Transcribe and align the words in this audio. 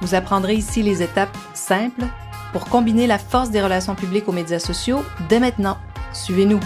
Vous 0.00 0.14
apprendrez 0.14 0.54
ici 0.54 0.82
les 0.82 1.02
étapes 1.02 1.36
simples 1.54 2.04
pour 2.52 2.66
combiner 2.66 3.06
la 3.06 3.18
force 3.18 3.50
des 3.50 3.62
relations 3.62 3.94
publiques 3.94 4.28
aux 4.28 4.32
médias 4.32 4.58
sociaux 4.58 5.02
dès 5.28 5.40
maintenant. 5.40 5.78
Suivez-nous. 6.12 6.60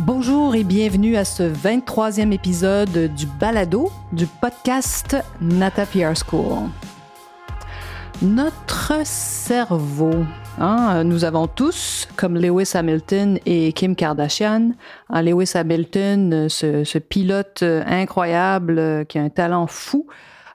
Bonjour 0.00 0.54
et 0.54 0.64
bienvenue 0.64 1.16
à 1.16 1.24
ce 1.24 1.42
23e 1.42 2.32
épisode 2.32 3.14
du 3.14 3.26
balado 3.26 3.90
du 4.12 4.26
podcast 4.26 5.16
Nata 5.40 5.86
PR 5.86 6.14
School. 6.16 6.68
Notre 8.22 9.02
cerveau 9.04 10.24
Hein, 10.60 11.04
nous 11.04 11.24
avons 11.24 11.46
tous, 11.46 12.08
comme 12.16 12.36
Lewis 12.36 12.72
Hamilton 12.74 13.38
et 13.46 13.72
Kim 13.72 13.94
Kardashian, 13.94 14.72
hein, 15.08 15.22
Lewis 15.22 15.52
Hamilton, 15.54 16.48
ce, 16.48 16.98
pilote 16.98 17.62
incroyable 17.62 19.06
qui 19.08 19.18
a 19.18 19.22
un 19.22 19.28
talent 19.28 19.68
fou 19.68 20.06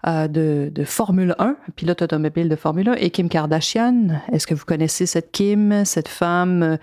euh, 0.05 0.27
de, 0.27 0.83
Formule 0.83 1.33
1, 1.39 1.55
pilote 1.77 2.01
automobile 2.01 2.49
de 2.49 2.57
Formule 2.57 2.89
1, 2.89 2.93
et 2.95 3.09
Kim 3.09 3.29
Kardashian. 3.29 4.21
Est-ce 4.33 4.45
que 4.45 4.53
vous 4.53 4.65
connaissez 4.65 5.05
cette 5.05 5.31
Kim, 5.31 5.85
cette 5.85 6.09
femme 6.09 6.63
euh, 6.63 6.77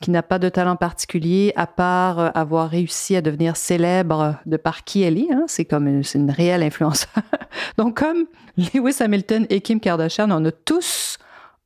qui 0.00 0.10
n'a 0.10 0.24
pas 0.24 0.40
de 0.40 0.48
talent 0.48 0.74
particulier 0.74 1.52
à 1.54 1.68
part 1.68 2.18
euh, 2.18 2.30
avoir 2.34 2.68
réussi 2.68 3.14
à 3.14 3.20
devenir 3.20 3.56
célèbre 3.56 4.40
de 4.44 4.56
par 4.56 4.82
qui 4.82 5.02
elle 5.02 5.18
est. 5.18 5.32
Hein? 5.32 5.44
C'est 5.46 5.64
comme 5.64 5.86
une, 5.86 6.02
une 6.16 6.32
réelle 6.32 6.64
influence. 6.64 7.06
Donc, 7.78 8.00
comme 8.00 8.24
Lewis 8.56 8.96
Hamilton 8.98 9.46
et 9.50 9.60
Kim 9.60 9.78
Kardashian, 9.78 10.28
on 10.32 10.44
a 10.44 10.50
tous 10.50 11.18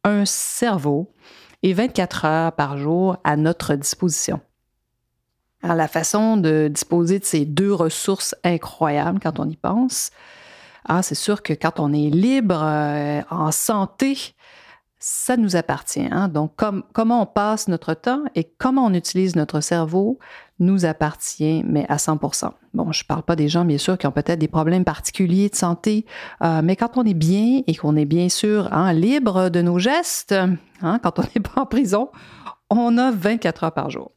un 0.05 0.25
cerveau 0.25 1.13
et 1.63 1.73
24 1.73 2.25
heures 2.25 2.53
par 2.53 2.79
jour 2.79 3.17
à 3.25 3.37
notre 3.37 3.75
disposition. 3.75 4.41
Alors, 5.63 5.77
la 5.77 5.89
façon 5.89 6.37
de 6.37 6.69
disposer 6.69 7.19
de 7.19 7.25
ces 7.25 7.45
deux 7.45 7.73
ressources 7.73 8.35
incroyables 8.45 9.19
quand 9.21 9.41
on 9.41 9.49
y 9.49 9.57
pense, 9.57 10.11
ah, 10.85 11.03
c'est 11.03 11.15
sûr 11.15 11.43
que 11.43 11.53
quand 11.53 11.81
on 11.81 11.93
est 11.93 12.11
libre, 12.11 12.61
euh, 12.63 13.21
en 13.31 13.51
santé, 13.51 14.35
ça 14.99 15.37
nous 15.37 15.57
appartient. 15.57 16.09
Hein. 16.11 16.29
Donc, 16.29 16.53
comment 16.93 17.23
on 17.23 17.27
passe 17.27 17.69
notre 17.69 17.95
temps 17.95 18.23
et 18.35 18.45
comment 18.45 18.87
on 18.87 18.95
utilise 18.95 19.37
notre 19.37 19.61
cerveau 19.61 20.19
nous 20.59 20.85
appartient, 20.85 21.63
mais 21.65 21.87
à 21.89 21.97
100% 21.97 22.51
Bon, 22.75 22.91
je 22.93 23.05
ne 23.05 23.07
parle 23.07 23.23
pas 23.23 23.37
des 23.37 23.49
gens, 23.49 23.65
bien 23.65 23.79
sûr, 23.79 23.97
qui 23.97 24.07
ont 24.07 24.13
peut-être 24.13 24.39
des 24.39 24.49
problèmes 24.49 24.85
particuliers 24.85 25.49
de 25.49 25.55
santé, 25.55 26.05
euh, 26.43 26.61
mais 26.63 26.77
quand 26.77 26.97
on 26.97 27.05
est 27.05 27.15
bien 27.15 27.63
et 27.67 27.75
qu'on 27.77 27.97
est 27.97 28.05
bien 28.05 28.29
sûr 28.29 28.73
hein, 28.73 28.93
libre 28.93 29.51
de 29.51 29.63
nos 29.63 29.79
gestes, 29.79 30.35
hein, 30.83 30.99
quand 31.03 31.19
on 31.19 31.23
n'est 31.23 31.41
pas 31.55 31.63
en 31.63 31.67
prison, 31.67 32.11
on 32.71 32.99
a 32.99 33.11
24 33.13 33.65
heures 33.65 33.73
par 33.73 33.91
jour. 33.91 34.11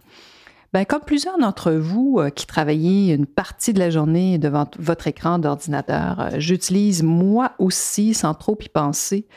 Ben, 0.73 0.85
comme 0.85 1.01
plusieurs 1.01 1.37
d'entre 1.37 1.73
vous 1.73 2.17
euh, 2.19 2.29
qui 2.29 2.47
travaillez 2.47 3.13
une 3.13 3.25
partie 3.25 3.73
de 3.73 3.79
la 3.79 3.89
journée 3.89 4.37
devant 4.37 4.67
votre 4.79 5.07
écran 5.07 5.37
d'ordinateur, 5.37 6.19
euh, 6.19 6.29
j'utilise 6.37 7.03
moi 7.03 7.51
aussi, 7.59 8.13
sans 8.13 8.33
trop 8.33 8.57
y 8.59 8.69
penser, 8.69 9.27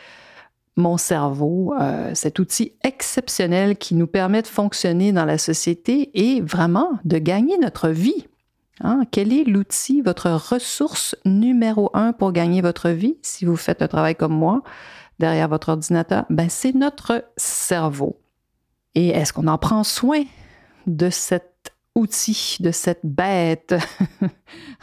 mon 0.76 0.96
cerveau, 0.96 1.74
euh, 1.80 2.10
cet 2.14 2.38
outil 2.38 2.72
exceptionnel 2.82 3.76
qui 3.76 3.94
nous 3.94 4.06
permet 4.06 4.42
de 4.42 4.46
fonctionner 4.46 5.12
dans 5.12 5.24
la 5.24 5.38
société 5.38 6.10
et 6.14 6.40
vraiment 6.40 6.98
de 7.04 7.18
gagner 7.18 7.58
notre 7.58 7.88
vie. 7.88 8.26
Hein? 8.80 9.02
Quel 9.10 9.32
est 9.32 9.44
l'outil, 9.44 10.02
votre 10.02 10.30
ressource 10.30 11.14
numéro 11.24 11.90
un 11.94 12.12
pour 12.12 12.32
gagner 12.32 12.60
votre 12.60 12.90
vie? 12.90 13.16
Si 13.22 13.44
vous 13.44 13.56
faites 13.56 13.82
un 13.82 13.88
travail 13.88 14.16
comme 14.16 14.34
moi 14.34 14.62
derrière 15.20 15.48
votre 15.48 15.68
ordinateur? 15.68 16.24
Ben, 16.28 16.48
c'est 16.48 16.74
notre 16.74 17.24
cerveau. 17.36 18.18
Et 18.96 19.08
est-ce 19.08 19.32
qu'on 19.32 19.46
en 19.46 19.58
prend 19.58 19.84
soin 19.84 20.24
de 20.86 21.08
cet 21.08 21.53
outil, 21.94 22.58
de 22.60 22.70
cette 22.70 23.04
bête? 23.04 23.74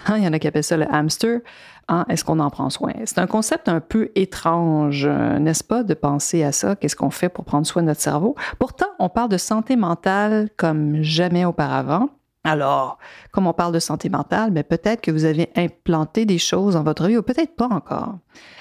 Hein, 0.08 0.18
il 0.18 0.24
y 0.24 0.28
en 0.28 0.34
a 0.34 0.40
qui 0.40 0.48
appellent 0.48 0.64
ça 0.64 0.78
le 0.78 0.92
hamster. 0.92 1.42
Hein, 1.88 2.06
est-ce 2.10 2.26
qu'on 2.26 2.40
en 2.40 2.50
prend 2.50 2.72
soin? 2.72 2.94
C'est 3.06 3.20
un 3.20 3.28
concept 3.28 3.70
un 3.70 3.80
peu 3.80 4.10
étrange, 4.16 5.06
n'est-ce 5.06 5.64
pas, 5.64 5.84
de 5.84 5.94
penser 5.94 6.44
à 6.44 6.52
ça? 6.52 6.76
Qu'est-ce 6.76 6.96
qu'on 6.96 7.12
fait 7.12 7.30
pour 7.30 7.46
prendre 7.46 7.68
soin 7.68 7.84
de 7.84 7.88
notre 7.88 8.02
cerveau? 8.02 8.36
Pourtant, 8.58 8.88
on 8.98 9.10
parle 9.10 9.30
de 9.30 9.38
santé 9.38 9.76
mentale 9.76 10.50
comme 10.58 11.04
jamais 11.04 11.46
auparavant. 11.46 12.10
Alors, 12.44 12.98
comme 13.32 13.46
on 13.46 13.54
parle 13.54 13.74
de 13.74 13.80
santé 13.80 14.10
mentale, 14.10 14.50
mais 14.52 14.64
peut-être 14.64 15.02
que 15.02 15.12
vous 15.12 15.26
avez 15.26 15.52
implanté 15.56 16.26
des 16.26 16.40
choses 16.40 16.74
dans 16.74 16.84
votre 16.84 17.08
vie 17.08 17.18
ou 17.18 17.22
peut-être 17.22 17.56
pas 17.56 17.68
encore. 17.68 18.18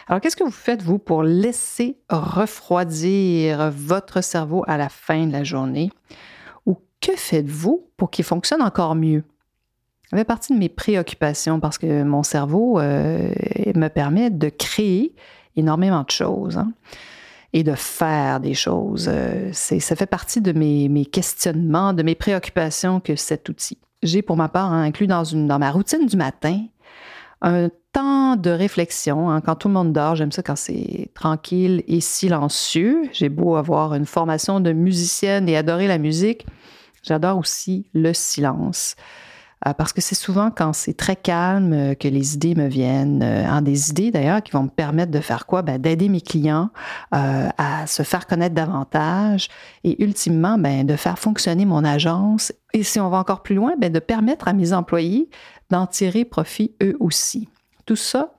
Alors, 0.07 0.21
qu'est-ce 0.21 0.37
que 0.37 0.45
vous 0.45 0.51
faites, 0.51 0.83
vous, 0.83 0.99
pour 0.99 1.23
laisser 1.23 1.99
refroidir 2.11 3.71
votre 3.71 4.23
cerveau 4.23 4.65
à 4.67 4.77
la 4.77 4.91
fin 4.91 5.27
de 5.27 5.33
la 5.33 5.45
journée? 5.45 5.91
Que 7.01 7.13
faites-vous 7.17 7.87
pour 7.97 8.11
qu'il 8.11 8.25
fonctionne 8.25 8.63
encore 8.63 8.95
mieux? 8.95 9.25
Ça 10.11 10.17
fait 10.17 10.25
partie 10.25 10.53
de 10.53 10.59
mes 10.59 10.69
préoccupations 10.69 11.61
parce 11.61 11.79
que 11.79 12.03
mon 12.03 12.23
cerveau 12.23 12.81
euh, 12.81 13.31
me 13.77 13.89
permet 13.89 14.31
de 14.31 14.49
créer 14.49 15.15
énormément 15.57 16.03
de 16.03 16.11
choses 16.11 16.59
hein, 16.59 16.73
et 17.53 17.63
de 17.63 17.75
faire 17.75 18.41
des 18.41 18.55
choses. 18.55 19.09
Euh, 19.09 19.53
ça 19.53 19.97
fait 19.97 20.07
partie 20.07 20.41
de 20.41 20.53
mes, 20.53 21.07
questionnements, 21.07 21.93
de 21.93 22.03
mes 22.03 22.17
préoccupations 22.17 22.99
que 23.01 23.15
cet 23.15 23.49
outil. 23.49 23.79
J'ai 24.03 24.23
pour 24.23 24.37
ma 24.37 24.49
part 24.49 24.73
hein, 24.73 24.83
inclus 24.83 25.07
dans 25.07 25.59
ma 25.59 25.71
routine 25.71 26.07
du 26.07 26.17
matin 26.17 26.65
un 27.43 27.71
temps 27.93 28.37
de 28.37 28.51
réflexion. 28.51 29.31
Hein, 29.31 29.41
quand 29.41 29.55
tout 29.57 29.69
le 29.69 29.75
monde 29.75 29.93
dort, 29.93 30.17
j'aime 30.17 30.33
ça 30.33 30.43
quand 30.43 30.57
c'est 30.57 31.11
tranquille 31.15 31.83
et 31.89 32.01
silencieux. 32.01 33.03
J'ai 33.13 33.29
beau 33.29 33.57
avoir 33.57 33.95
une 33.95 34.07
formation 34.07 34.61
de 34.61 34.73
musicienne 34.73 35.49
et 35.49 35.57
adorer 35.57 35.87
la 35.87 35.99
musique, 35.99 36.47
j'adore 37.03 37.39
aussi 37.39 37.87
le 37.95 38.13
silence. 38.13 38.97
Euh, 39.67 39.75
parce 39.75 39.93
que 39.93 40.01
c'est 40.01 40.15
souvent 40.15 40.51
quand 40.51 40.73
c'est 40.73 40.95
très 40.95 41.17
calme 41.17 41.73
euh, 41.75 41.95
que 41.95 42.09
les 42.09 42.35
idées 42.35 42.55
me 42.55 42.67
viennent, 42.67 43.23
euh, 43.23 43.61
des 43.61 43.91
idées 43.91 44.11
d'ailleurs 44.11 44.43
qui 44.43 44.53
vont 44.53 44.63
me 44.63 44.71
permettre 44.71 45.13
de 45.13 45.21
faire 45.21 45.45
quoi? 45.45 45.61
Ben, 45.61 45.79
d'aider 45.79 46.09
mes 46.09 46.23
clients 46.23 46.71
à 47.13 47.87
se 47.87 48.03
faire 48.03 48.27
connaître 48.27 48.55
davantage 48.55 49.49
et 49.85 50.03
ultimement 50.03 50.57
ben, 50.57 50.87
de 50.87 50.97
faire 50.97 51.19
fonctionner 51.19 51.67
mon 51.67 51.85
agence. 51.85 52.53
Et 52.73 52.83
si 52.83 52.99
on 53.01 53.11
va 53.11 53.19
encore 53.19 53.43
plus 53.43 53.55
loin, 53.55 53.75
ben, 53.79 53.93
de 53.93 53.99
permettre 53.99 54.49
à 54.49 54.55
mes 54.55 54.73
employés 54.73 55.29
d'en 55.69 55.87
tirer 55.87 56.25
profit 56.25 56.75
eux 56.83 56.97
aussi. 56.99 57.49
Tout 57.85 57.97
ça 57.97 58.33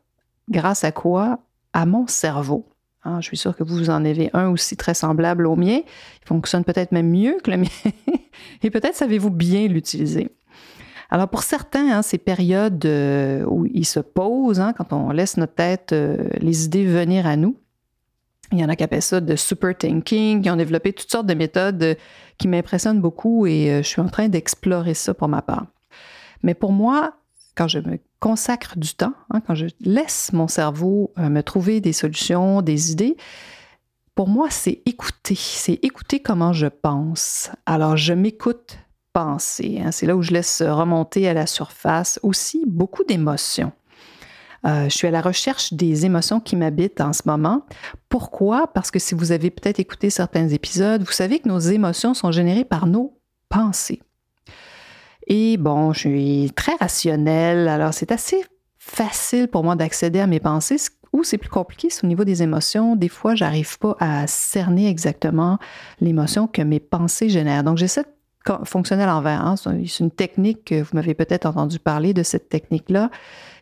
grâce 0.49 0.83
à 0.83 0.91
quoi? 0.91 1.39
À 1.73 1.85
mon 1.85 2.07
cerveau. 2.07 2.70
Hein, 3.03 3.19
je 3.19 3.27
suis 3.27 3.37
sûre 3.37 3.55
que 3.55 3.63
vous 3.63 3.89
en 3.89 4.05
avez 4.05 4.29
un 4.33 4.49
aussi 4.49 4.77
très 4.77 4.93
semblable 4.93 5.47
au 5.47 5.55
mien. 5.55 5.79
Il 5.81 6.27
fonctionne 6.27 6.63
peut-être 6.63 6.91
même 6.91 7.09
mieux 7.09 7.37
que 7.43 7.49
le 7.49 7.57
mien. 7.57 7.91
Et 8.63 8.69
peut-être 8.69 8.95
savez-vous 8.95 9.31
bien 9.31 9.67
l'utiliser. 9.67 10.29
Alors 11.09 11.27
pour 11.27 11.43
certains, 11.43 11.91
hein, 11.91 12.01
ces 12.03 12.17
périodes 12.17 12.85
euh, 12.85 13.43
où 13.45 13.65
ils 13.65 13.85
se 13.85 13.99
posent, 13.99 14.59
hein, 14.59 14.73
quand 14.73 14.93
on 14.93 15.09
laisse 15.11 15.35
notre 15.37 15.55
tête, 15.55 15.91
euh, 15.91 16.29
les 16.39 16.65
idées 16.65 16.85
venir 16.85 17.25
à 17.25 17.35
nous, 17.35 17.57
il 18.53 18.59
y 18.59 18.65
en 18.65 18.69
a 18.69 18.75
qui 18.75 18.83
appellent 18.83 19.01
ça 19.01 19.19
de 19.19 19.35
super 19.35 19.77
thinking, 19.77 20.41
qui 20.41 20.49
ont 20.49 20.55
développé 20.55 20.93
toutes 20.93 21.11
sortes 21.11 21.25
de 21.25 21.33
méthodes 21.33 21.83
euh, 21.83 21.95
qui 22.37 22.47
m'impressionnent 22.47 23.01
beaucoup 23.01 23.45
et 23.45 23.81
je 23.83 23.87
suis 23.87 24.01
en 24.01 24.07
train 24.07 24.29
d'explorer 24.29 24.93
ça 24.93 25.13
pour 25.13 25.27
ma 25.27 25.41
part. 25.41 25.65
Mais 26.43 26.53
pour 26.53 26.71
moi, 26.71 27.13
quand 27.55 27.67
je 27.67 27.79
me 27.79 27.99
consacre 28.19 28.77
du 28.77 28.93
temps, 28.93 29.13
hein, 29.29 29.41
quand 29.41 29.55
je 29.55 29.67
laisse 29.81 30.31
mon 30.33 30.47
cerveau 30.47 31.11
me 31.17 31.41
trouver 31.41 31.81
des 31.81 31.93
solutions, 31.93 32.61
des 32.61 32.91
idées, 32.91 33.17
pour 34.15 34.27
moi, 34.27 34.49
c'est 34.49 34.81
écouter. 34.85 35.35
C'est 35.35 35.79
écouter 35.83 36.19
comment 36.19 36.53
je 36.53 36.67
pense. 36.67 37.49
Alors, 37.65 37.97
je 37.97 38.13
m'écoute 38.13 38.77
penser. 39.13 39.81
Hein. 39.83 39.91
C'est 39.91 40.05
là 40.05 40.15
où 40.15 40.21
je 40.21 40.31
laisse 40.31 40.61
remonter 40.61 41.27
à 41.27 41.33
la 41.33 41.47
surface 41.47 42.19
aussi 42.23 42.63
beaucoup 42.67 43.03
d'émotions. 43.03 43.71
Euh, 44.65 44.83
je 44.89 44.95
suis 44.95 45.07
à 45.07 45.11
la 45.11 45.21
recherche 45.21 45.73
des 45.73 46.05
émotions 46.05 46.39
qui 46.39 46.55
m'habitent 46.55 47.01
en 47.01 47.13
ce 47.13 47.23
moment. 47.25 47.65
Pourquoi? 48.09 48.67
Parce 48.67 48.91
que 48.91 48.99
si 48.99 49.15
vous 49.15 49.31
avez 49.31 49.49
peut-être 49.49 49.79
écouté 49.79 50.09
certains 50.09 50.49
épisodes, 50.49 51.03
vous 51.03 51.11
savez 51.11 51.39
que 51.39 51.47
nos 51.47 51.59
émotions 51.59 52.13
sont 52.13 52.31
générées 52.31 52.65
par 52.65 52.85
nos 52.85 53.17
pensées. 53.49 54.01
Et 55.27 55.57
bon, 55.57 55.93
je 55.93 55.99
suis 55.99 56.51
très 56.55 56.75
rationnelle, 56.75 57.67
alors 57.67 57.93
c'est 57.93 58.11
assez 58.11 58.43
facile 58.77 59.47
pour 59.47 59.63
moi 59.63 59.75
d'accéder 59.75 60.19
à 60.19 60.27
mes 60.27 60.39
pensées. 60.39 60.77
Où 61.13 61.25
c'est 61.25 61.37
plus 61.37 61.49
compliqué, 61.49 61.89
c'est 61.89 62.05
au 62.05 62.07
niveau 62.07 62.23
des 62.23 62.41
émotions. 62.41 62.95
Des 62.95 63.09
fois, 63.09 63.35
j'arrive 63.35 63.77
pas 63.79 63.97
à 63.99 64.27
cerner 64.27 64.87
exactement 64.87 65.59
l'émotion 65.99 66.47
que 66.47 66.61
mes 66.61 66.79
pensées 66.79 67.27
génèrent. 67.27 67.65
Donc, 67.65 67.77
j'essaie 67.77 68.05
fonctionner 68.63 69.03
à 69.03 69.07
l'envers. 69.07 69.45
Hein. 69.45 69.55
C'est 69.55 69.99
une 69.99 70.11
technique 70.11 70.65
que 70.65 70.81
vous 70.81 70.89
m'avez 70.93 71.13
peut-être 71.13 71.45
entendu 71.45 71.79
parler 71.79 72.13
de 72.13 72.23
cette 72.23 72.49
technique-là, 72.49 73.09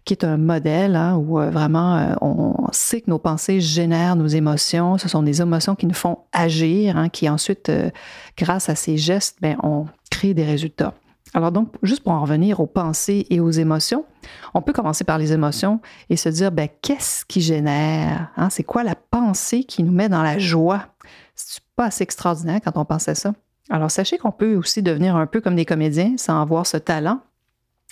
qui 0.05 0.13
est 0.13 0.23
un 0.23 0.37
modèle 0.37 0.95
hein, 0.95 1.15
où 1.15 1.39
euh, 1.39 1.49
vraiment 1.49 1.97
euh, 1.97 2.13
on 2.21 2.67
sait 2.71 3.01
que 3.01 3.09
nos 3.09 3.19
pensées 3.19 3.59
génèrent 3.59 4.15
nos 4.15 4.27
émotions. 4.27 4.97
Ce 4.97 5.09
sont 5.09 5.23
des 5.23 5.41
émotions 5.41 5.75
qui 5.75 5.85
nous 5.85 5.93
font 5.93 6.19
agir, 6.31 6.97
hein, 6.97 7.09
qui 7.09 7.29
ensuite, 7.29 7.69
euh, 7.69 7.89
grâce 8.37 8.69
à 8.69 8.75
ces 8.75 8.97
gestes, 8.97 9.37
ben, 9.41 9.57
on 9.63 9.85
crée 10.09 10.33
des 10.33 10.45
résultats. 10.45 10.93
Alors 11.33 11.51
donc, 11.51 11.73
juste 11.83 12.03
pour 12.03 12.13
en 12.13 12.21
revenir 12.21 12.59
aux 12.59 12.67
pensées 12.67 13.27
et 13.29 13.39
aux 13.39 13.51
émotions, 13.51 14.05
on 14.53 14.61
peut 14.61 14.73
commencer 14.73 15.03
par 15.03 15.17
les 15.17 15.31
émotions 15.31 15.79
et 16.09 16.15
se 16.15 16.29
dire, 16.29 16.51
ben, 16.51 16.67
qu'est-ce 16.81 17.23
qui 17.25 17.41
génère? 17.41 18.31
C'est 18.49 18.63
quoi 18.63 18.83
la 18.83 18.95
pensée 18.95 19.63
qui 19.63 19.83
nous 19.83 19.91
met 19.91 20.09
dans 20.09 20.23
la 20.23 20.39
joie? 20.39 20.87
C'est 21.35 21.61
pas 21.75 21.85
assez 21.85 22.03
extraordinaire 22.03 22.59
quand 22.63 22.77
on 22.77 22.85
pense 22.85 23.07
à 23.07 23.15
ça. 23.15 23.33
Alors, 23.69 23.91
sachez 23.91 24.17
qu'on 24.17 24.31
peut 24.31 24.55
aussi 24.55 24.81
devenir 24.81 25.15
un 25.15 25.27
peu 25.27 25.41
comme 25.41 25.55
des 25.55 25.65
comédiens 25.65 26.15
sans 26.17 26.41
avoir 26.41 26.65
ce 26.65 26.77
talent, 26.77 27.21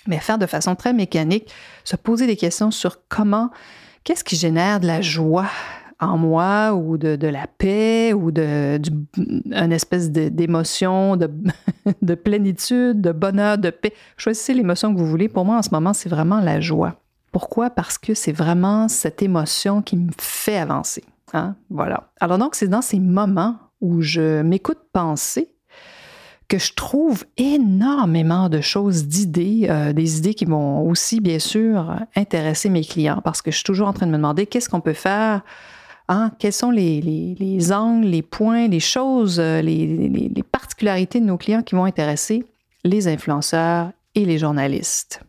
mais 0.08 0.18
faire 0.18 0.40
de 0.40 0.48
façon 0.48 0.76
très 0.76 0.94
mécanique, 0.94 1.52
se 1.84 1.96
poser 1.96 2.26
des 2.26 2.38
questions 2.38 2.72
sur 2.72 3.08
comment, 3.08 3.52
qu'est-ce 4.04 4.24
qui 4.24 4.36
génère 4.36 4.80
de 4.80 4.88
la 4.88 5.02
joie? 5.02 5.46
En 6.00 6.18
moi 6.18 6.74
ou 6.74 6.98
de, 6.98 7.28
la 7.28 7.48
paix 7.48 8.14
ou 8.14 8.32
de, 8.32 8.80
espèce 9.72 10.12
d'émotion, 10.12 11.16
de, 11.16 11.30
de, 12.02 12.16
plénitude, 12.16 13.02
de 13.02 13.12
bonheur, 13.12 13.58
de 13.58 13.70
paix. 13.70 13.94
Choisissez 14.18 14.54
l'émotion 14.54 14.94
que 14.94 15.00
vous 15.00 15.08
voulez. 15.08 15.30
Pour 15.30 15.46
moi, 15.46 15.58
en 15.58 15.64
ce 15.64 15.70
moment, 15.72 15.94
c'est 15.94 16.10
vraiment 16.10 16.40
la 16.40 16.60
joie. 16.60 16.96
Pourquoi? 17.32 17.70
Parce 17.70 17.98
que 17.98 18.14
c'est 18.14 18.32
vraiment 18.32 18.88
cette 18.88 19.22
émotion 19.22 19.82
qui 19.82 19.98
me 19.98 20.12
fait 20.20 20.58
avancer. 20.58 21.04
Hein? 21.34 21.56
Voilà. 21.70 22.10
Alors 22.20 22.38
donc, 22.38 22.56
c'est 22.56 22.68
dans 22.68 22.82
ces 22.82 23.00
moments 23.00 23.58
où 23.82 24.02
je 24.02 24.42
m'écoute 24.42 24.80
penser 24.94 25.54
que 26.48 26.58
je 26.58 26.74
trouve 26.74 27.26
énormément 27.36 28.48
de 28.48 28.62
choses, 28.62 29.06
d'idées, 29.06 29.68
euh, 29.70 29.92
des 29.92 30.18
idées 30.18 30.34
qui 30.34 30.46
vont 30.46 30.88
aussi, 30.88 31.20
bien 31.20 31.40
sûr, 31.40 31.98
intéresser 32.16 32.70
mes 32.70 32.84
clients 32.84 33.22
parce 33.22 33.42
que 33.42 33.52
je 33.52 33.58
suis 33.58 33.66
toujours 33.66 33.88
en 33.88 33.94
train 33.94 34.06
de 34.06 34.12
me 34.12 34.18
demander 34.18 34.46
qu'est-ce 34.46 34.70
qu'on 34.70 34.80
peut 34.80 34.94
faire, 34.94 35.42
hein, 36.08 36.32
quels 36.40 36.54
sont 36.54 36.72
les, 36.72 37.02
les, 37.02 37.72
angles, 37.72 38.08
les 38.08 38.22
points, 38.22 38.68
les 38.68 38.80
choses, 38.80 39.40
euh, 39.40 39.62
les, 39.62 40.44
particularités 40.52 41.20
de 41.20 41.26
nos 41.26 41.38
clients 41.38 41.64
qui 41.64 41.76
vont 41.76 41.86
intéresser 41.86 42.46
les 42.84 43.08
influenceurs 43.08 43.92
et 44.16 44.26
les 44.26 44.38
journalistes. 44.38 45.22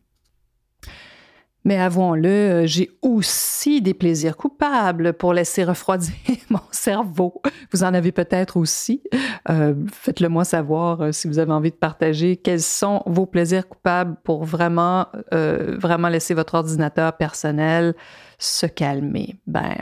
Mais 1.65 1.77
avouons-le, 1.77 2.29
euh, 2.29 2.67
j'ai 2.67 2.91
aussi 3.03 3.83
des 3.83 3.93
plaisirs 3.93 4.37
coupables 4.37 5.13
pour 5.13 5.35
laisser 5.35 5.65
refroidir 5.65 6.15
mon 6.51 6.61
cerveau. 6.71 7.43
Vous 7.73 7.83
en 7.83 7.93
avez 7.93 8.13
peut-être 8.13 8.57
aussi. 8.57 9.03
Euh, 9.51 9.75
faites-le 9.93 10.29
moi 10.29 10.45
savoir 10.45 11.13
si 11.13 11.29
vous 11.29 11.39
avez 11.39 11.53
envie 11.53 11.71
de 11.71 11.77
partager 11.77 12.37
quels 12.37 12.63
sont 12.63 13.03
vos 13.07 13.27
plaisirs 13.27 13.69
coupables 13.69 14.17
pour 14.25 14.45
vraiment, 14.45 15.07
vraiment 15.33 16.09
laisser 16.09 16.33
votre 16.33 16.55
ordinateur 16.55 17.17
personnel 17.17 17.95
se 18.39 18.67
calmer. 18.67 19.37
Ben, 19.47 19.77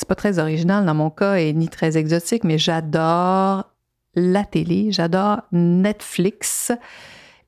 c'est 0.00 0.08
pas 0.08 0.14
très 0.14 0.38
original 0.38 0.86
dans 0.86 0.94
mon 0.94 1.10
cas 1.10 1.36
et 1.36 1.52
ni 1.52 1.68
très 1.68 1.98
exotique, 1.98 2.44
mais 2.44 2.56
j'adore 2.56 3.70
la 4.14 4.44
télé, 4.44 4.90
j'adore 4.90 5.42
Netflix. 5.52 6.72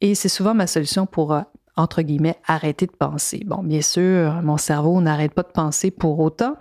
Et 0.02 0.14
c'est 0.14 0.28
souvent 0.28 0.52
ma 0.52 0.66
solution 0.66 1.06
pour 1.06 1.34
entre 1.76 2.02
guillemets, 2.02 2.36
arrêter 2.46 2.86
de 2.86 2.92
penser. 2.92 3.42
Bon, 3.46 3.62
bien 3.62 3.80
sûr, 3.80 4.42
mon 4.42 4.58
cerveau 4.58 5.00
n'arrête 5.00 5.32
pas 5.32 5.42
de 5.42 5.52
penser 5.52 5.90
pour 5.90 6.20
autant, 6.20 6.56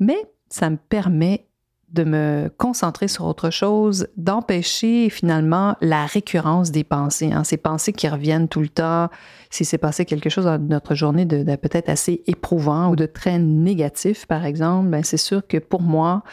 mais 0.00 0.18
ça 0.48 0.68
me 0.70 0.76
permet 0.76 1.46
de 1.94 2.04
me 2.04 2.50
concentrer 2.58 3.08
sur 3.08 3.24
autre 3.24 3.50
chose, 3.50 4.08
d'empêcher 4.16 5.08
finalement 5.08 5.76
la 5.80 6.06
récurrence 6.06 6.72
des 6.72 6.84
pensées, 6.84 7.32
hein, 7.32 7.44
ces 7.44 7.56
pensées 7.56 7.92
qui 7.92 8.08
reviennent 8.08 8.48
tout 8.48 8.60
le 8.60 8.68
temps. 8.68 9.08
Si 9.48 9.64
c'est 9.64 9.78
passé 9.78 10.04
quelque 10.04 10.28
chose 10.28 10.44
dans 10.44 10.58
notre 10.58 10.94
journée 10.94 11.24
de, 11.24 11.42
peut-être 11.56 11.88
assez 11.88 12.22
éprouvant 12.26 12.90
ou 12.90 12.96
de 12.96 13.06
très 13.06 13.38
négatif, 13.38 14.26
par 14.26 14.44
exemple, 14.44 14.88
ben 14.88 15.04
c'est 15.04 15.16
sûr 15.16 15.46
que 15.46 15.58
pour 15.58 15.82
moi, 15.82 16.24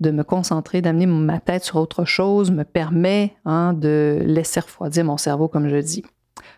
de 0.00 0.10
me 0.10 0.22
concentrer, 0.22 0.82
d'amener 0.82 1.06
ma 1.06 1.40
tête 1.40 1.64
sur 1.64 1.76
autre 1.76 2.04
chose 2.04 2.50
me 2.50 2.64
permet 2.64 3.34
hein, 3.46 3.72
de 3.72 4.20
laisser 4.22 4.60
refroidir 4.60 5.06
mon 5.06 5.16
cerveau, 5.16 5.48
comme 5.48 5.70
je 5.70 5.76
dis 5.76 6.04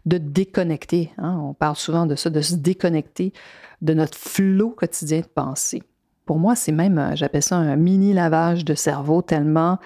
de 0.06 0.18
déconnecter. 0.18 1.12
Hein. 1.18 1.38
On 1.40 1.54
parle 1.54 1.76
souvent 1.76 2.06
de 2.06 2.16
ça, 2.16 2.30
de 2.30 2.40
se 2.40 2.54
déconnecter 2.54 3.32
de 3.82 3.94
notre 3.94 4.18
flot 4.18 4.70
quotidien 4.70 5.20
de 5.20 5.26
pensée. 5.26 5.82
Pour 6.28 6.38
moi, 6.38 6.54
c'est 6.54 6.72
même, 6.72 6.98
euh, 6.98 7.16
j'appelle 7.16 7.42
ça 7.42 7.56
un 7.56 7.76
mini 7.76 8.12
lavage 8.12 8.62
de 8.62 8.74
cerveau, 8.74 9.22
tellement 9.22 9.78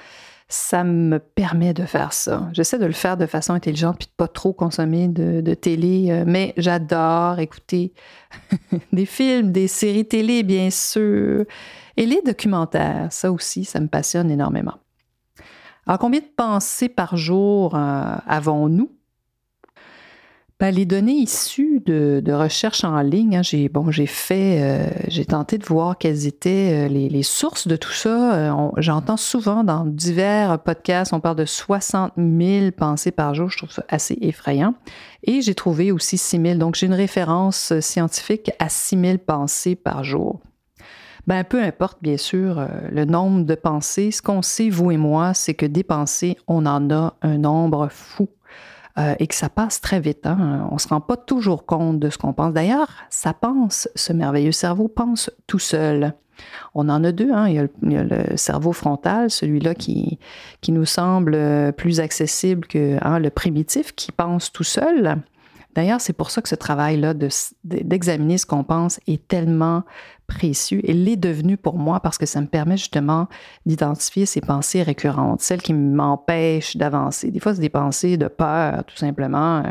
ça 0.49 0.83
me 0.83 1.21
permet 1.21 1.73
de 1.73 1.85
faire 1.85 2.13
ça. 2.13 2.51
J'essaie 2.53 2.81
de 2.81 2.85
le 2.85 2.93
faire 2.93 3.17
de 3.17 3.27
façon 3.27 3.55
intelligente 3.55 3.97
puis 3.97 4.09
de 4.09 4.13
pas 4.17 4.27
trop 4.27 4.53
consommer 4.53 5.07
de, 5.07 5.55
télé, 5.55 6.09
euh, 6.11 6.25
mais 6.27 6.53
j'adore 6.57 7.39
écouter 7.39 7.95
des 8.93 9.07
films, 9.07 9.53
des 9.53 9.69
séries 9.69 10.09
télé, 10.09 10.43
bien 10.43 10.71
sûr, 10.71 11.45
et 11.97 12.07
les 12.07 12.21
documentaires. 12.27 13.07
Ça 13.11 13.31
aussi, 13.31 13.65
ça 13.65 13.79
me 13.79 13.87
passionne 13.87 14.29
énormément. 14.29 14.79
Alors, 15.87 16.01
combien 16.01 16.19
de 16.19 16.33
pensées 16.37 16.89
par 16.89 17.17
jour 17.17 17.77
euh, 17.77 18.17
avons-nous? 18.27 18.91
Ben, 20.63 20.73
les 20.73 20.87
données 20.87 21.15
issues 21.15 21.83
de, 21.85 22.33
recherches 22.33 22.85
en 22.85 23.01
ligne, 23.01 23.39
hein, 23.39 23.43
j'ai 23.43 23.69
bon, 23.69 23.91
j'ai 23.91 24.07
fait, 24.07 24.63
euh, 24.63 24.87
j'ai 25.09 25.25
tenté 25.25 25.59
de 25.59 25.65
voir 25.65 25.99
quelles 25.99 26.29
étaient 26.29 26.87
euh, 26.87 26.89
les, 26.89 27.23
sources 27.25 27.67
de 27.67 27.75
tout 27.75 27.91
ça. 27.91 28.35
Euh, 28.37 28.69
j'entends 28.77 29.17
souvent 29.17 29.65
dans 29.65 29.85
divers 29.85 30.61
podcasts, 30.61 31.13
on 31.13 31.19
parle 31.19 31.35
de 31.35 31.47
60 31.47 32.13
000 32.17 32.71
pensées 32.71 33.11
par 33.11 33.35
jour. 33.35 33.51
Je 33.51 33.57
trouve 33.57 33.73
ça 33.73 33.85
assez 33.89 34.17
effrayant. 34.21 34.77
Et 35.25 35.41
j'ai 35.41 35.57
trouvé 35.57 35.91
aussi 35.91 36.17
6 36.17 36.41
000. 36.41 36.55
Donc 36.59 36.77
j'ai 36.77 36.87
une 36.87 36.95
référence 36.95 37.77
scientifique 37.81 38.53
à 38.61 38.69
6 38.69 39.01
000 39.01 39.19
pensées 39.19 39.75
par 39.75 40.05
jour. 40.05 40.43
Ben, 41.27 41.43
peu 41.43 41.61
importe, 41.61 41.99
bien 42.03 42.17
sûr, 42.17 42.65
le 42.89 43.05
nombre 43.05 43.45
de 43.45 43.57
pensées. 43.57 44.13
Ce 44.13 44.23
qu'on 44.23 44.43
sait, 44.43 44.71
vous 44.71 44.93
et 44.93 44.97
moi, 44.97 45.35
c'est 45.35 45.55
que 45.55 45.67
des 45.67 45.83
pensées, 45.83 46.37
on 46.47 46.67
en 46.67 46.89
a 46.93 47.17
un 47.23 47.39
nombre 47.39 47.89
fou. 47.91 48.29
Euh, 48.99 49.15
et 49.19 49.27
que 49.27 49.35
ça 49.35 49.49
passe 49.49 49.81
très 49.81 50.01
vite. 50.01 50.27
Hein. 50.27 50.69
On 50.71 50.75
ne 50.75 50.79
se 50.79 50.89
rend 50.89 51.01
pas 51.01 51.17
toujours 51.17 51.65
compte 51.65 51.99
de 51.99 52.11
ce 52.11 52.19
qu'on 52.19 52.35
pense. 52.35 52.53
D'ailleurs, 52.53 52.89
ça 53.09 53.33
pense, 53.33 53.89
ce 53.95 54.13
merveilleux 54.13 54.53
cerveau 54.53 54.89
pense 54.89 55.31
tout 55.47 55.59
seul. 55.59 56.13
On 56.75 56.89
en 56.91 57.03
a 57.03 57.11
deux. 57.11 57.33
Hein. 57.33 57.49
Il, 57.49 57.55
y 57.91 57.97
a 57.97 58.05
le, 58.05 58.37
cerveau 58.37 58.73
frontal, 58.73 59.31
celui-là 59.31 59.75
qui, 59.75 60.19
qui 60.61 60.73
nous 60.73 60.85
semble 60.85 61.73
plus 61.77 62.01
accessible 62.01 62.67
que 62.67 62.99
hein, 63.01 63.19
le 63.19 63.31
primitif, 63.31 63.95
qui 63.95 64.13
pense 64.13 64.53
tout 64.53 64.65
seul. 64.65 65.23
D'ailleurs, 65.75 66.01
c'est 66.03 66.13
pour 66.13 66.31
ça 66.31 66.43
que 66.43 66.49
ce 66.49 66.55
travail-là 66.55 67.15
d'examiner 67.65 68.37
ce 68.37 68.45
qu'on 68.45 68.65
pense 68.65 69.01
est 69.07 69.27
tellement 69.27 69.85
précieux 70.35 70.81
et 70.85 70.93
l'est 70.93 71.17
devenu 71.17 71.57
pour 71.57 71.79
moi 71.79 72.01
parce 72.01 72.19
que 72.19 72.27
ça 72.27 72.41
me 72.41 72.47
permet 72.47 72.77
justement 72.77 73.29
d'identifier 73.67 74.27
ces 74.27 74.41
pensées 74.41 74.83
récurrentes, 74.83 75.41
celles 75.41 75.63
qui 75.63 75.75
m'empêchent 75.75 76.77
d'avancer. 76.77 77.31
Des 77.31 77.41
fois, 77.41 77.55
c'est 77.55 77.61
des 77.61 77.69
pensées 77.69 78.17
de 78.17 78.29
peur, 78.29 78.85
tout 78.85 78.97
simplement. 78.97 79.63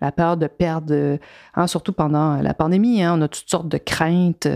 La 0.00 0.12
peur 0.12 0.36
de 0.36 0.46
perdre, 0.46 1.18
hein, 1.54 1.66
surtout 1.66 1.92
pendant 1.92 2.36
la 2.36 2.54
pandémie, 2.54 3.02
hein, 3.02 3.18
on 3.18 3.22
a 3.22 3.28
toutes 3.28 3.48
sortes 3.48 3.68
de 3.68 3.78
craintes 3.78 4.48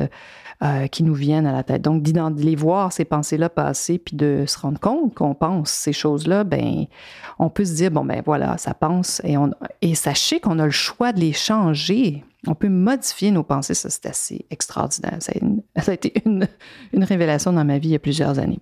euh, 0.61 0.88
qui 0.88 1.05
nous 1.05 1.15
viennent 1.15 1.47
à 1.47 1.53
la 1.53 1.62
tête. 1.62 1.83
Donc, 1.83 2.03
de 2.03 2.43
les 2.43 2.57
voir, 2.57 2.93
ces 2.93 3.05
pensées-là 3.05 3.49
passer, 3.49 3.97
puis 3.99 4.17
de 4.17 4.43
se 4.45 4.59
rendre 4.59 4.81
compte 4.81 5.15
qu'on 5.15 5.33
pense 5.33 5.71
ces 5.71 5.93
choses-là, 5.93 6.43
ben, 6.43 6.87
on 7.38 7.49
peut 7.49 7.65
se 7.65 7.75
dire, 7.75 7.93
bon, 7.93 8.05
ben 8.05 8.23
voilà, 8.27 8.59
ça 8.59 8.75
pense, 8.75 9.21
et, 9.23 9.38
on, 9.38 9.53
et 9.83 9.95
sachez 9.95 10.41
qu'on 10.41 10.59
a 10.59 10.65
le 10.65 10.73
choix 10.73 11.12
de 11.12 11.21
les 11.21 11.33
changer. 11.33 12.25
On 12.49 12.55
peut 12.55 12.69
modifier 12.69 13.31
nos 13.31 13.43
pensées, 13.43 13.75
ça 13.75 13.90
c'est 13.90 14.07
assez 14.07 14.47
extraordinaire. 14.50 15.19
Ça 15.21 15.33
a, 15.93 15.95
été 15.95 16.23
une, 16.25 16.49
une 16.93 17.05
révélation 17.05 17.52
dans 17.52 17.64
ma 17.64 17.78
vie 17.78 17.90
il 17.90 17.93
y 17.93 17.97
a 17.97 18.00
plusieurs 18.00 18.38
années. 18.38 18.61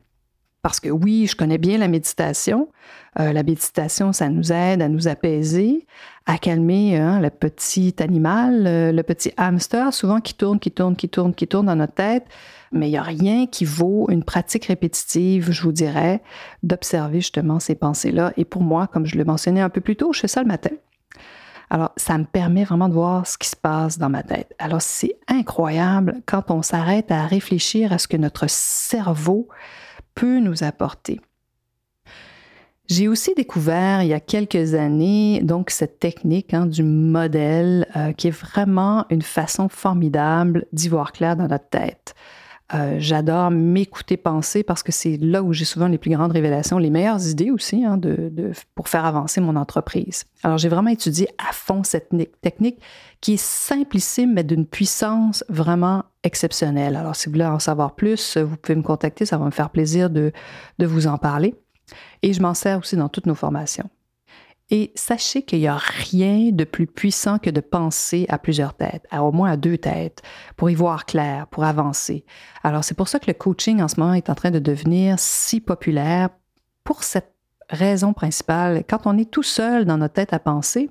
Parce 0.66 0.81
que 0.81 0.88
oui, 0.88 1.28
je 1.28 1.37
connais 1.37 1.59
bien 1.59 1.78
la 1.78 1.87
méditation. 1.87 2.69
Euh, 3.21 3.33
la 3.33 3.45
méditation, 3.45 4.12
ça 4.12 4.28
nous 4.28 4.52
aide 4.52 4.83
à 4.83 4.88
nous 4.88 5.07
apaiser, 5.07 5.87
à 6.26 6.38
calmer 6.38 6.97
hein, 6.97 7.21
le 7.21 7.31
petit 7.31 7.95
animal, 8.00 8.64
le, 8.64 9.02
petit 9.02 9.31
hamster, 9.37 9.95
souvent 9.95 10.21
qui 10.21 10.35
tourne, 10.35 10.59
qui 10.59 10.73
tourne, 10.73 10.97
qui 10.97 11.09
tourne, 11.09 11.35
qui 11.35 11.47
tourne 11.47 11.66
dans 11.66 11.76
notre 11.76 11.95
tête. 11.95 12.25
Mais 12.73 12.88
il 12.88 12.90
n'y 12.90 12.99
a 12.99 13.02
rien 13.02 13.47
qui 13.47 13.64
vaut 13.64 14.09
une 14.11 14.25
pratique 14.25 14.64
répétitive, 14.64 15.52
je 15.52 15.62
vous 15.62 15.71
dirais, 15.71 16.21
d'observer 16.64 17.21
justement 17.21 17.61
ces 17.61 17.76
pensées-là. 17.76 18.33
Et 18.37 18.45
pour 18.45 18.62
moi, 18.62 18.88
comme 18.88 19.07
je 19.07 19.16
le 19.16 19.25
mentionnais 19.25 19.61
un 19.61 19.71
peu 19.71 19.81
plus 19.81 19.95
tôt, 19.95 20.12
je 20.12 20.19
fais 20.19 20.26
ça 20.26 20.43
le 20.43 20.49
matin. 20.49 20.71
Alors, 21.70 21.92
ça 21.96 22.16
me 22.16 22.25
permet 22.25 22.64
vraiment 22.64 22.88
de 22.88 22.94
voir 22.94 23.26
ce 23.26 23.37
qui 23.38 23.49
se 23.49 23.56
passe 23.56 23.99
dans 23.99 24.08
ma 24.08 24.23
tête. 24.23 24.54
Alors, 24.58 24.82
c'est 24.82 25.16
incroyable 25.26 26.23
quand 26.26 26.50
on 26.50 26.62
s'arrête 26.62 27.11
à 27.11 27.26
réfléchir 27.26 27.92
à 27.92 27.99
ce 27.99 28.08
que 28.08 28.16
notre 28.16 28.49
cerveau 28.49 29.49
peut 30.14 30.38
nous 30.38 30.62
apporter. 30.62 31.20
J'ai 32.88 33.08
aussi 33.08 33.35
découvert 33.35 34.02
il 34.02 34.08
y 34.08 34.14
a 34.14 34.20
quelques 34.20 34.75
années 34.75 35.40
donc 35.42 35.70
cette 35.70 35.99
technique 35.99 36.54
hein, 36.54 36.66
du 36.66 36.85
modèle 36.85 37.88
euh, 37.96 38.12
qui 38.12 38.28
est 38.28 38.30
vraiment 38.30 39.06
une 39.11 39.23
façon 39.23 39.68
formidable 39.68 40.66
d'y 40.73 40.88
voir 40.88 41.11
clair 41.11 41.35
dans 41.35 41.49
notre 41.49 41.68
tête. 41.68 42.14
Euh, 42.75 42.96
j'adore 42.99 43.52
m'écouter 43.52 44.16
penser 44.16 44.64
parce 44.64 44.82
que 44.82 44.90
c'est 44.90 45.18
là 45.18 45.42
où 45.42 45.52
j'ai 45.52 45.64
souvent 45.64 45.87
les 45.87 45.99
plus 45.99 46.11
grandes 46.11 46.32
révélations, 46.32 46.78
les 46.78 46.90
meilleures 46.90 47.25
idées 47.28 47.52
aussi 47.52 47.85
hein, 47.85 47.96
de, 47.96 48.52
pour 48.75 48.88
faire 48.88 49.04
avancer 49.04 49.40
mon 49.40 49.54
entreprise. 49.54 50.25
Alors, 50.42 50.58
j'ai 50.58 50.68
vraiment 50.68 50.90
étudié 50.90 51.28
à 51.38 51.52
fond 51.52 51.85
cette 51.85 52.12
technique 52.40 52.80
qui 53.20 53.35
est 53.35 53.42
simplissime, 53.42 54.35
mais 54.35 54.42
d'une 54.42 54.66
puissance 54.66 55.44
vraiment 55.49 56.04
exceptionnelle. 56.25 56.96
Alors, 56.96 57.14
si 57.14 57.26
vous 57.26 57.32
voulez 57.32 57.44
en 57.44 57.61
savoir 57.61 57.94
plus, 57.94 58.37
vous 58.37 58.56
pouvez 58.56 58.76
me 58.76 58.82
contacter, 58.82 59.26
ça 59.26 59.38
va 59.38 59.44
me 59.44 59.50
faire 59.52 59.70
plaisir 59.70 60.11
de, 60.11 60.32
de 60.80 60.87
vous 60.87 61.06
en 61.06 61.18
parler. 61.18 61.54
Et 62.23 62.32
je 62.32 62.42
m'en 62.42 62.54
sers 62.54 62.80
aussi 62.80 62.96
dans 62.96 63.08
toutes 63.08 63.26
nos 63.26 63.37
formations. 63.37 63.88
Et 64.70 64.90
sachez 64.96 65.42
qu'il 65.42 65.61
n'y 65.61 65.68
a 65.68 65.76
rien 65.76 66.50
de 66.50 66.64
plus 66.64 66.88
puissant 66.88 67.38
que 67.38 67.50
de 67.50 67.61
penser 67.61 68.26
à 68.28 68.38
plusieurs 68.38 68.75
têtes, 68.75 69.04
à 69.11 69.23
au 69.23 69.30
moins 69.30 69.52
à 69.52 69.56
deux 69.56 69.78
têtes, 69.78 70.23
pour 70.56 70.70
y 70.70 70.75
voir 70.75 71.06
clair, 71.06 71.46
pour 71.46 71.62
avancer. 71.62 72.25
Alors 72.64 72.82
c'est 72.82 72.96
pour 72.96 73.06
ça 73.06 73.20
que 73.20 73.28
le 73.28 73.35
coaching 73.35 73.80
en 73.80 73.87
ce 73.87 74.00
moment 74.00 74.14
est 74.14 74.28
en 74.28 74.35
train 74.35 74.50
de 74.50 74.58
devenir 74.58 75.16
si 75.18 75.61
populaire 75.61 76.30
pour 76.82 77.04
cette 77.04 77.32
raison 77.70 78.12
principale. 78.12 78.82
Quand 78.88 79.06
on 79.06 79.16
est 79.18 79.30
tout 79.30 79.44
seul 79.44 79.85
dans 79.85 79.99
notre 79.99 80.14
tête 80.14 80.32
à 80.32 80.40
penser, 80.40 80.90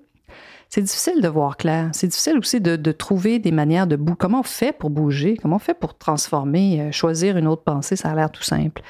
c'est 0.70 0.82
difficile 0.82 1.22
de 1.22 1.28
voir 1.28 1.58
clair. 1.58 1.90
C'est 1.94 2.08
difficile 2.08 2.38
aussi 2.38 2.60
de, 2.60 2.92
trouver 2.92 3.40
des 3.40 3.52
manières 3.52 3.88
de 3.88 3.96
bouger. 3.96 4.18
Comment 4.20 4.40
on 4.40 4.44
fait 4.44 4.78
pour 4.78 4.90
bouger? 4.90 5.38
Comment 5.38 5.58
on 5.58 5.60
fait 5.60 5.74
pour 5.74 5.98
transformer, 5.98 6.82
euh, 6.82 6.92
choisir 6.92 7.38
une 7.38 7.48
autre 7.48 7.64
pensée? 7.64 7.96
Ça 7.96 8.10
a 8.12 8.16
l'air 8.16 8.32
tout 8.32 8.44
simple. 8.44 8.82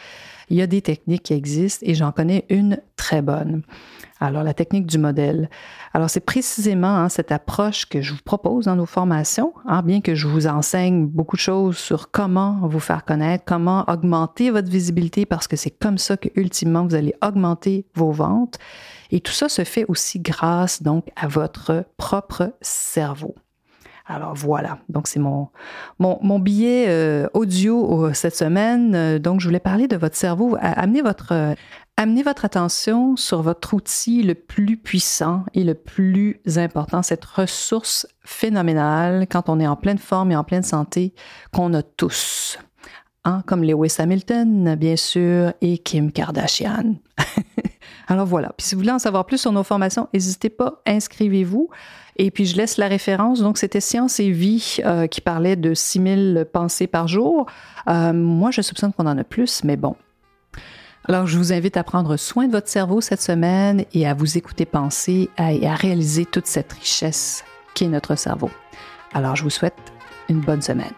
Il 0.50 0.58
y 0.58 0.62
a 0.62 0.68
des 0.68 0.82
techniques 0.82 1.24
qui 1.24 1.34
existent 1.34 1.86
et 1.88 1.96
j'en 1.96 2.12
connais 2.12 2.46
une 2.50 2.80
très 2.96 3.22
bonne. 3.22 3.64
Alors, 4.22 4.44
la 4.44 4.54
technique 4.54 4.86
du 4.86 4.98
modèle. 4.98 5.50
Alors, 5.94 6.10
c'est 6.10 6.22
précisément 6.22 6.96
hein, 6.96 7.10
cette 7.10 7.34
approche 7.34 7.86
que 7.86 8.02
je 8.02 8.14
vous 8.14 8.22
propose 8.24 8.66
dans 8.66 8.78
nos 8.78 8.86
formations, 8.86 9.54
hein, 9.66 9.82
bien 9.82 10.00
que 10.00 10.16
je 10.16 10.28
vous 10.28 10.48
enseigne 10.48 11.06
beaucoup 11.06 11.36
de 11.36 11.42
choses 11.42 11.78
sur 11.78 12.12
comment 12.12 12.60
vous 12.64 12.80
faire 12.80 13.04
connaître, 13.04 13.44
comment 13.46 13.84
augmenter 13.90 14.52
votre 14.52 14.70
visibilité, 14.70 15.26
parce 15.26 15.50
que 15.50 15.58
c'est 15.58 15.72
comme 15.72 15.98
ça 15.98 16.16
que, 16.16 16.30
ultimement, 16.36 16.88
vous 16.88 16.96
allez 16.96 17.14
augmenter 17.22 17.88
vos 17.94 18.12
ventes. 18.12 18.58
Et 19.12 19.20
tout 19.20 19.34
ça 19.34 19.50
se 19.50 19.66
fait 19.66 19.86
aussi 19.90 20.20
grâce, 20.20 20.82
donc, 20.82 21.10
à 21.18 21.28
votre 21.28 21.86
propre 21.98 22.54
cerveau. 22.62 23.36
Alors 24.08 24.36
voilà, 24.36 24.78
donc 24.88 25.08
c'est 25.08 25.20
mon, 25.20 25.50
mon, 25.98 26.38
billet 26.38 26.86
euh, 26.90 27.28
audio 27.34 28.14
cette 28.14 28.36
semaine. 28.36 28.94
Euh, 28.94 29.18
donc 29.18 29.40
je 29.40 29.48
voulais 29.48 29.60
parler 29.60 29.88
de 29.88 29.98
votre 29.98 30.16
cerveau. 30.16 30.56
Amenez 30.62 31.02
votre, 31.02 31.32
euh, 31.32 31.56
amenez 31.98 32.22
votre 32.22 32.46
attention 32.46 33.16
sur 33.16 33.42
votre 33.42 33.74
outil 33.74 34.22
le 34.22 34.36
plus 34.36 34.78
puissant 34.78 35.44
et 35.56 35.64
le 35.64 35.74
plus 35.74 36.40
important, 36.56 37.02
cette 37.02 37.26
ressource 37.26 38.06
phénoménale 38.24 39.26
quand 39.28 39.50
on 39.50 39.60
est 39.60 39.68
en 39.68 39.76
pleine 39.76 39.98
forme 39.98 40.32
et 40.32 40.36
en 40.36 40.44
pleine 40.44 40.64
santé 40.64 41.16
qu'on 41.52 41.74
a 41.74 41.82
tous. 41.82 42.60
Hein, 43.28 43.42
comme 43.48 43.64
Lewis 43.64 43.96
Hamilton, 43.98 44.76
bien 44.76 44.96
sûr, 44.96 45.52
et 45.62 45.80
Kim 45.80 46.12
Kardashian. 46.12 46.94
Alors 48.08 48.28
voilà. 48.28 48.54
Puis 48.56 48.68
si 48.68 48.76
vous 48.76 48.82
voulez 48.82 48.92
en 48.92 49.00
savoir 49.00 49.26
plus 49.26 49.40
sur 49.40 49.52
nos 49.52 49.64
formations, 49.64 50.08
n'hésitez 50.14 50.52
pas, 50.52 50.84
inscrivez-vous. 50.86 51.72
Et 52.18 52.32
puis 52.32 52.46
je 52.46 52.56
laisse 52.56 52.78
la 52.78 52.88
référence. 52.88 53.42
Donc 53.42 53.58
c'était 53.58 53.82
Science 53.82 54.20
et 54.20 54.32
Vie 54.32 54.78
euh, 54.86 55.08
qui 55.08 55.22
parlait 55.22 55.56
de 55.56 55.74
6000 55.74 56.48
pensées 56.52 56.88
par 56.88 57.08
jour. 57.08 57.46
Euh, 57.88 58.14
moi, 58.14 58.52
je 58.52 58.62
soupçonne 58.62 58.94
qu'on 58.94 59.06
en 59.06 59.18
a 59.18 59.24
plus, 59.24 59.64
mais 59.64 59.78
bon. 59.78 59.96
Alors 61.08 61.28
je 61.28 61.38
vous 61.38 61.54
invite 61.54 61.78
à 61.78 61.84
prendre 61.84 62.18
soin 62.18 62.48
de 62.48 62.52
votre 62.52 62.68
cerveau 62.68 63.00
cette 63.00 63.22
semaine 63.22 63.86
et 63.94 64.08
à 64.08 64.16
vous 64.16 64.38
écouter 64.38 64.66
penser 64.66 65.30
et 65.38 65.68
à 65.68 65.76
réaliser 65.76 66.26
toute 66.26 66.48
cette 66.48 66.74
richesse 66.74 67.44
qui 67.76 67.84
est 67.84 67.90
notre 67.90 68.16
cerveau. 68.16 68.50
Alors 69.14 69.36
je 69.36 69.44
vous 69.44 69.52
souhaite 69.52 69.78
une 70.30 70.42
bonne 70.42 70.64
semaine. 70.64 70.94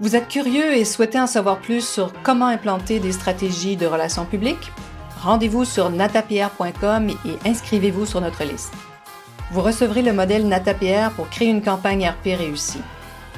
Vous 0.00 0.16
êtes 0.16 0.28
curieux 0.28 0.72
et 0.72 0.86
souhaitez 0.86 1.20
en 1.20 1.26
savoir 1.26 1.58
plus 1.58 1.86
sur 1.86 2.10
comment 2.22 2.46
implanter 2.46 3.00
des 3.00 3.12
stratégies 3.12 3.76
de 3.76 3.84
relations 3.84 4.24
publiques? 4.24 4.72
Rendez-vous 5.20 5.66
sur 5.66 5.90
natapierre.com 5.90 7.10
et 7.10 7.48
inscrivez-vous 7.48 8.06
sur 8.06 8.22
notre 8.22 8.44
liste. 8.44 8.72
Vous 9.50 9.62
recevrez 9.62 10.02
le 10.02 10.12
modèle 10.12 10.46
NataPR 10.46 11.10
pour 11.16 11.28
créer 11.28 11.48
une 11.48 11.62
campagne 11.62 12.08
RP 12.08 12.38
réussie. 12.38 12.82